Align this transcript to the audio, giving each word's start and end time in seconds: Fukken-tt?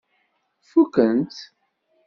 Fukken-tt? 0.69 1.39